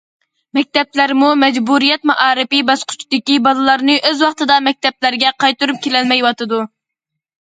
[0.57, 6.65] مەكتەپلەرمۇ مەجبۇرىيەت مائارىپى باسقۇچىدىكى بالىلارنى ئۆز ۋاقتىدا مەكتەپلەرگە قايتۇرۇپ كېلەلمەيۋاتىدۇ.